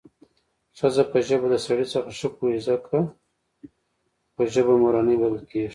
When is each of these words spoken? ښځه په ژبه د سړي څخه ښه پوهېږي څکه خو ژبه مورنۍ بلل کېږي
ښځه 0.77 1.03
په 1.11 1.17
ژبه 1.27 1.47
د 1.51 1.55
سړي 1.65 1.85
څخه 1.93 2.09
ښه 2.17 2.27
پوهېږي 2.37 2.61
څکه 2.67 2.99
خو 4.33 4.41
ژبه 4.53 4.73
مورنۍ 4.81 5.15
بلل 5.21 5.43
کېږي 5.51 5.69